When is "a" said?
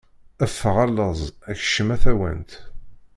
0.83-0.85, 1.95-1.97